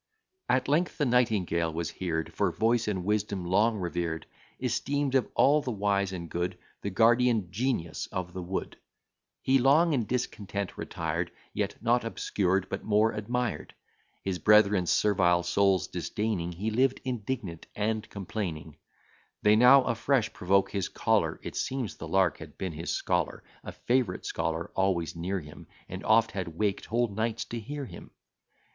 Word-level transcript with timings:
At 0.49 0.67
length 0.67 0.97
the 0.97 1.05
Nightingale 1.05 1.71
was 1.71 1.91
heard, 1.91 2.33
For 2.33 2.51
voice 2.51 2.87
and 2.87 3.05
wisdom 3.05 3.45
long 3.45 3.77
revered, 3.77 4.25
Esteem'd 4.59 5.13
of 5.13 5.29
all 5.35 5.61
the 5.61 5.69
wise 5.69 6.11
and 6.11 6.27
good, 6.27 6.57
The 6.81 6.89
Guardian 6.89 7.51
Genius 7.51 8.07
of 8.07 8.33
the 8.33 8.41
wood: 8.41 8.77
He 9.43 9.59
long 9.59 9.93
in 9.93 10.07
discontent 10.07 10.75
retired, 10.75 11.29
Yet 11.53 11.75
not 11.83 12.03
obscured, 12.03 12.67
but 12.67 12.83
more 12.83 13.11
admired: 13.11 13.75
His 14.23 14.39
brethren's 14.39 14.89
servile 14.89 15.43
souls 15.43 15.85
disdaining, 15.87 16.53
He 16.53 16.71
lived 16.71 16.99
indignant 17.05 17.67
and 17.75 18.09
complaining: 18.09 18.77
They 19.43 19.55
now 19.55 19.83
afresh 19.83 20.33
provoke 20.33 20.71
his 20.71 20.89
choler, 20.89 21.39
(It 21.43 21.55
seems 21.55 21.93
the 21.97 22.07
Lark 22.07 22.39
had 22.39 22.57
been 22.57 22.73
his 22.73 22.89
scholar, 22.91 23.43
A 23.63 23.71
favourite 23.71 24.25
scholar 24.25 24.71
always 24.75 25.15
near 25.15 25.39
him, 25.39 25.67
And 25.87 26.03
oft 26.03 26.31
had 26.31 26.57
waked 26.57 26.85
whole 26.85 27.09
nights 27.09 27.45
to 27.45 27.59
hear 27.59 27.85
him.) 27.85 28.09